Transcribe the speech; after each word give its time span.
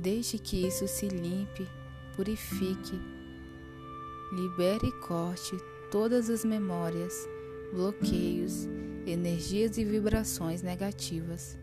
Deixe 0.00 0.38
que 0.38 0.64
isso 0.64 0.86
se 0.86 1.08
limpe, 1.08 1.66
purifique, 2.14 2.96
libere 4.32 4.86
e 4.86 4.92
corte 4.92 5.56
todas 5.90 6.30
as 6.30 6.44
memórias, 6.44 7.28
bloqueios, 7.72 8.68
energias 9.04 9.76
e 9.76 9.84
vibrações 9.84 10.62
negativas. 10.62 11.58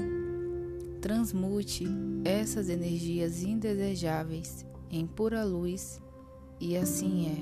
Transmute 0.99 1.88
essas 2.25 2.67
energias 2.67 3.41
indesejáveis 3.41 4.66
em 4.91 5.08
pura 5.08 5.45
luz 5.45 6.02
e 6.59 6.75
assim 6.75 7.27
é. 7.30 7.39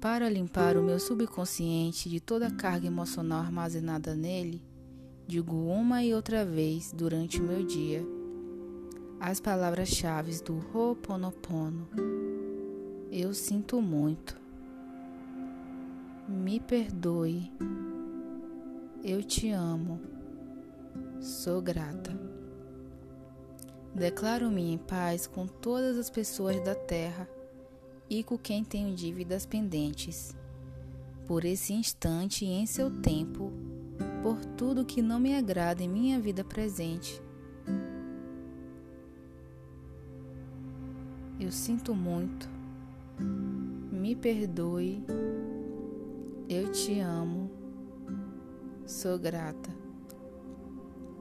Para 0.00 0.30
limpar 0.30 0.76
o 0.76 0.82
meu 0.82 1.00
subconsciente 1.00 2.08
de 2.08 2.20
toda 2.20 2.46
a 2.46 2.54
carga 2.54 2.86
emocional 2.86 3.40
armazenada 3.40 4.14
nele, 4.14 4.62
digo 5.26 5.56
uma 5.56 6.04
e 6.04 6.14
outra 6.14 6.44
vez 6.44 6.92
durante 6.92 7.40
o 7.40 7.44
meu 7.44 7.64
dia 7.66 8.21
as 9.24 9.38
palavras-chave 9.38 10.42
do 10.42 10.58
Ho'oponopono. 10.74 11.88
Eu 13.08 13.32
sinto 13.32 13.80
muito. 13.80 14.36
Me 16.28 16.58
perdoe. 16.58 17.52
Eu 19.00 19.22
te 19.22 19.50
amo. 19.50 20.00
Sou 21.20 21.62
grata. 21.62 22.18
Declaro-me 23.94 24.72
em 24.72 24.78
paz 24.78 25.28
com 25.28 25.46
todas 25.46 25.96
as 25.96 26.10
pessoas 26.10 26.60
da 26.64 26.74
terra 26.74 27.28
e 28.10 28.24
com 28.24 28.36
quem 28.36 28.64
tenho 28.64 28.92
dívidas 28.92 29.46
pendentes. 29.46 30.34
Por 31.28 31.44
esse 31.44 31.72
instante 31.72 32.44
e 32.44 32.48
em 32.48 32.66
seu 32.66 32.90
tempo, 32.90 33.52
por 34.20 34.44
tudo 34.56 34.84
que 34.84 35.00
não 35.00 35.20
me 35.20 35.36
agrada 35.36 35.80
em 35.80 35.88
minha 35.88 36.18
vida 36.18 36.42
presente 36.42 37.21
Eu 41.42 41.50
sinto 41.50 41.92
muito. 41.92 42.48
Me 43.18 44.14
perdoe. 44.14 45.04
Eu 46.48 46.70
te 46.70 47.00
amo. 47.00 47.50
Sou 48.86 49.18
grata. 49.18 49.68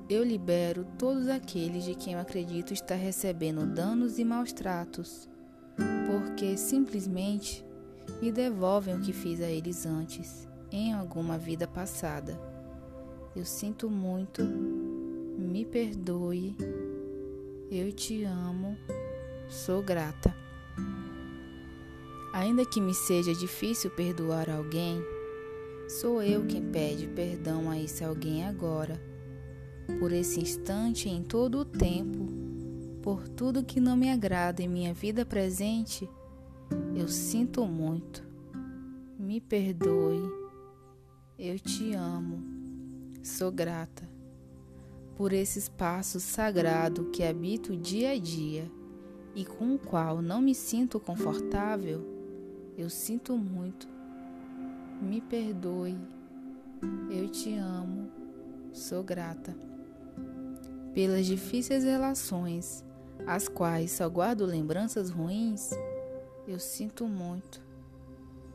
Eu 0.08 0.24
libero 0.24 0.86
todos 1.00 1.28
aqueles 1.28 1.84
de 1.84 1.96
quem 1.96 2.14
eu 2.14 2.20
acredito 2.20 2.72
estar 2.72 2.94
recebendo 2.94 3.66
danos 3.66 4.20
e 4.20 4.24
maus 4.24 4.54
tratos, 4.54 5.28
porque 6.06 6.56
simplesmente 6.56 7.66
me 8.22 8.32
devolvem 8.32 8.98
o 8.98 9.02
que 9.02 9.14
fiz 9.14 9.42
a 9.42 9.50
eles 9.50 9.88
antes, 9.88 10.48
em 10.72 10.94
alguma 10.94 11.36
vida 11.36 11.68
passada. 11.68 12.40
Eu 13.36 13.44
sinto 13.44 13.90
muito. 13.90 14.44
Me 14.44 15.66
perdoe. 15.66 16.56
Eu 17.72 17.92
te 17.92 18.24
amo. 18.24 18.78
Sou 19.52 19.84
grata. 19.84 20.34
Ainda 22.32 22.66
que 22.66 22.80
me 22.80 22.94
seja 22.94 23.34
difícil 23.34 23.92
perdoar 23.92 24.50
alguém, 24.50 25.04
sou 25.90 26.24
eu 26.24 26.46
quem 26.46 26.72
pede 26.72 27.06
perdão 27.06 27.70
a 27.70 27.78
esse 27.78 28.02
alguém 28.02 28.46
agora, 28.46 28.98
por 30.00 30.14
esse 30.14 30.40
instante 30.40 31.10
em 31.10 31.22
todo 31.22 31.58
o 31.60 31.66
tempo, 31.66 32.30
por 33.04 33.28
tudo 33.28 33.62
que 33.62 33.82
não 33.82 33.98
me 33.98 34.10
agrada 34.10 34.64
em 34.64 34.70
minha 34.70 34.94
vida 34.94 35.26
presente. 35.26 36.10
Eu 36.96 37.10
sinto 37.10 37.66
muito. 37.66 38.24
Me 39.20 39.42
perdoe. 39.42 40.32
Eu 41.38 41.60
te 41.60 41.94
amo. 41.94 42.42
Sou 43.22 43.52
grata 43.52 44.08
por 45.18 45.34
esse 45.34 45.60
espaço 45.60 46.22
sagrado 46.22 47.12
que 47.12 47.22
habito 47.22 47.76
dia 47.76 48.12
a 48.12 48.18
dia 48.18 48.72
e 49.36 49.46
com 49.46 49.76
o 49.76 49.80
qual 49.80 50.22
não 50.22 50.42
me 50.42 50.54
sinto 50.54 51.00
confortável, 51.00 52.06
eu 52.78 52.90
sinto 52.90 53.38
muito. 53.38 53.88
Me 55.02 55.22
perdoe. 55.22 55.98
Eu 57.10 57.30
te 57.30 57.56
amo. 57.56 58.10
Sou 58.74 59.04
grata. 59.04 59.56
Pelas 60.94 61.26
difíceis 61.26 61.84
relações, 61.84 62.84
as 63.26 63.48
quais 63.48 63.92
só 63.92 64.10
guardo 64.10 64.46
lembranças 64.46 65.10
ruins, 65.10 65.72
eu 66.48 66.60
sinto 66.60 67.06
muito. 67.08 67.62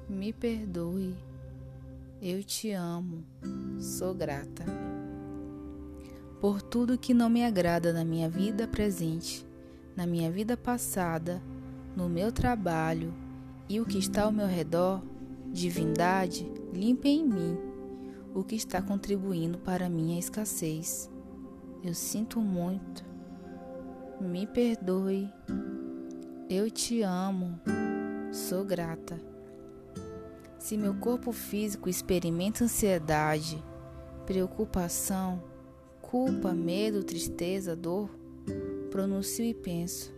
Me 0.08 0.32
perdoe. 0.32 1.14
Eu 2.20 2.42
te 2.42 2.72
amo. 2.72 3.24
Sou 3.78 4.14
grata. 4.14 4.64
Por 6.40 6.60
tudo 6.60 6.98
que 6.98 7.14
não 7.14 7.30
me 7.30 7.44
agrada 7.44 7.92
na 7.92 8.04
minha 8.04 8.28
vida 8.28 8.68
presente 8.68 9.46
na 9.96 10.06
minha 10.06 10.30
vida 10.30 10.56
passada, 10.56 11.42
no 11.96 12.08
meu 12.08 12.30
trabalho 12.30 13.14
e 13.68 13.80
o 13.80 13.86
que 13.86 13.98
está 13.98 14.24
ao 14.24 14.32
meu 14.32 14.46
redor, 14.46 15.02
divindade, 15.50 16.46
limpe 16.72 17.08
em 17.08 17.26
mim 17.26 17.58
o 18.34 18.44
que 18.44 18.54
está 18.54 18.82
contribuindo 18.82 19.56
para 19.58 19.88
minha 19.88 20.18
escassez. 20.18 21.10
Eu 21.82 21.94
sinto 21.94 22.38
muito. 22.40 23.04
Me 24.20 24.46
perdoe. 24.46 25.32
Eu 26.48 26.70
te 26.70 27.02
amo. 27.02 27.58
Sou 28.30 28.64
grata. 28.64 29.18
Se 30.58 30.76
meu 30.76 30.94
corpo 30.94 31.32
físico 31.32 31.88
experimenta 31.88 32.64
ansiedade, 32.64 33.62
preocupação, 34.26 35.42
culpa, 36.02 36.52
medo, 36.52 37.04
tristeza, 37.04 37.74
dor, 37.74 38.10
pronuncio 38.96 39.44
e 39.44 39.52
penso: 39.52 40.10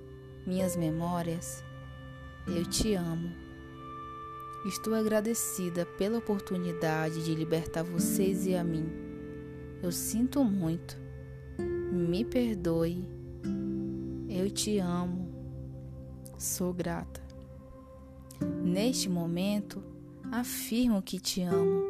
minhas 0.46 0.76
memórias, 0.76 1.64
eu 2.46 2.64
te 2.64 2.94
amo. 2.94 3.28
Estou 4.64 4.94
agradecida 4.94 5.84
pela 5.84 6.18
oportunidade 6.18 7.24
de 7.24 7.34
libertar 7.34 7.82
vocês 7.82 8.46
e 8.46 8.54
a 8.54 8.62
mim. 8.62 8.88
Eu 9.82 9.90
sinto 9.90 10.44
muito. 10.44 10.96
Me 11.90 12.24
perdoe. 12.24 13.04
Eu 14.28 14.48
te 14.48 14.78
amo. 14.78 15.28
Sou 16.38 16.72
grata. 16.72 17.20
Neste 18.62 19.08
momento, 19.08 19.82
afirmo 20.30 21.02
que 21.02 21.18
te 21.18 21.42
amo. 21.42 21.82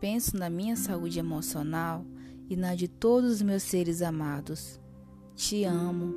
Penso 0.00 0.36
na 0.36 0.50
minha 0.50 0.74
saúde 0.74 1.20
emocional 1.20 2.04
e 2.50 2.56
na 2.56 2.74
de 2.74 2.88
todos 2.88 3.34
os 3.34 3.42
meus 3.42 3.62
seres 3.62 4.02
amados. 4.02 4.80
Te 5.38 5.62
amo. 5.62 6.12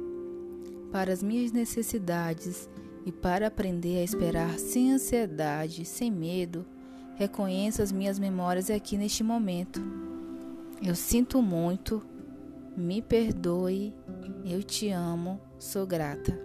Para 0.92 1.14
as 1.14 1.22
minhas 1.22 1.52
necessidades 1.52 2.68
e 3.06 3.12
para 3.12 3.46
aprender 3.46 4.00
a 4.00 4.04
esperar 4.04 4.58
sem 4.58 4.92
ansiedade, 4.92 5.86
sem 5.86 6.10
medo, 6.10 6.66
reconheço 7.18 7.84
as 7.84 7.92
minhas 7.92 8.18
memórias 8.18 8.72
aqui 8.72 8.98
neste 8.98 9.24
momento. 9.24 9.80
Eu 10.82 10.96
sinto 10.96 11.40
muito, 11.40 12.02
me 12.76 13.00
perdoe, 13.00 13.94
eu 14.44 14.64
te 14.64 14.90
amo, 14.90 15.40
sou 15.60 15.86
grata. 15.86 16.36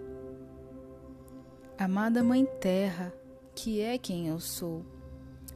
Amada 1.79 2.23
Mãe 2.23 2.45
Terra, 2.61 3.11
que 3.55 3.81
é 3.81 3.97
quem 3.97 4.27
eu 4.27 4.39
sou, 4.39 4.85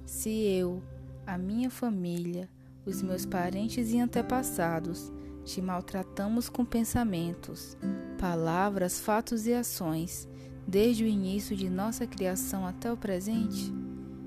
se 0.08 0.44
eu, 0.48 0.82
a 1.28 1.38
minha 1.38 1.70
família, 1.70 2.50
os 2.84 3.04
meus 3.04 3.28
parentes 3.28 3.94
e 3.94 4.00
antepassados 4.00 5.14
te 5.44 5.62
maltratamos 5.62 6.50
com 6.50 6.64
pensamentos, 6.64 7.78
palavras, 8.18 9.00
fatos 9.00 9.48
e 9.48 9.54
ações, 9.54 10.28
desde 10.68 11.04
o 11.04 11.08
início 11.08 11.56
de 11.56 11.70
nossa 11.70 12.06
criação 12.06 12.66
até 12.66 12.92
o 12.92 12.98
presente, 12.98 13.74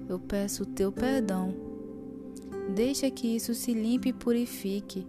eu 0.09 0.19
peço 0.19 0.65
o 0.65 0.67
teu 0.67 0.93
perdão. 0.93 1.55
Deixa 2.75 3.11
que 3.11 3.27
isso 3.27 3.55
se 3.55 3.73
limpe 3.73 4.11
e 4.11 4.13
purifique, 4.13 5.07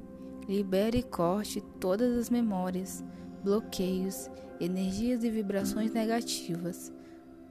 libere 0.47 0.99
e 0.99 1.03
corte 1.03 1.61
todas 1.79 2.17
as 2.17 2.29
memórias, 2.29 3.03
bloqueios, 3.43 4.29
energias 4.59 5.23
e 5.23 5.29
vibrações 5.29 5.91
negativas. 5.91 6.91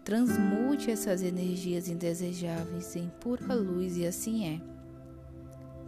Transmute 0.05 0.91
essas 0.91 1.23
energias 1.23 1.89
indesejáveis 1.89 2.95
em 2.95 3.11
pura 3.21 3.55
luz 3.55 3.97
e 3.97 4.07
assim 4.07 4.47
é. 4.47 4.61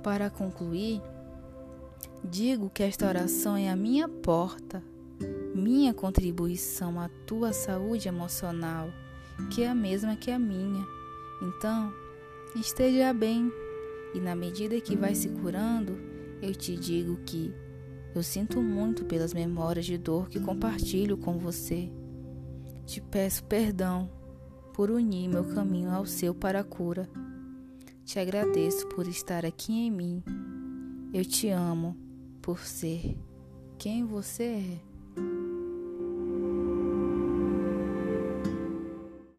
Para 0.02 0.30
concluir, 0.30 1.02
Digo 2.24 2.70
que 2.70 2.82
esta 2.82 3.06
oração 3.06 3.56
é 3.56 3.68
a 3.68 3.76
minha 3.76 4.08
porta 4.08 4.82
minha 5.56 5.94
contribuição 5.94 7.00
à 7.00 7.08
tua 7.26 7.52
saúde 7.52 8.08
emocional, 8.08 8.90
que 9.50 9.62
é 9.62 9.68
a 9.68 9.74
mesma 9.74 10.14
que 10.14 10.30
a 10.30 10.38
minha. 10.38 10.86
Então, 11.42 11.92
esteja 12.54 13.12
bem. 13.12 13.50
E 14.14 14.20
na 14.20 14.34
medida 14.34 14.80
que 14.80 14.96
vai 14.96 15.14
se 15.14 15.28
curando, 15.28 15.98
eu 16.40 16.54
te 16.54 16.76
digo 16.76 17.16
que 17.26 17.52
eu 18.14 18.22
sinto 18.22 18.62
muito 18.62 19.04
pelas 19.04 19.34
memórias 19.34 19.84
de 19.84 19.98
dor 19.98 20.28
que 20.28 20.40
compartilho 20.40 21.16
com 21.16 21.38
você. 21.38 21.90
Te 22.86 23.00
peço 23.00 23.44
perdão 23.44 24.10
por 24.72 24.90
unir 24.90 25.28
meu 25.28 25.44
caminho 25.44 25.90
ao 25.90 26.06
seu 26.06 26.34
para 26.34 26.60
a 26.60 26.64
cura. 26.64 27.08
Te 28.04 28.18
agradeço 28.18 28.86
por 28.88 29.08
estar 29.08 29.44
aqui 29.44 29.72
em 29.72 29.90
mim. 29.90 30.22
Eu 31.16 31.24
te 31.24 31.48
amo 31.48 31.96
por 32.42 32.58
ser 32.58 33.16
quem 33.78 34.04
você 34.04 34.42
é. 34.42 34.95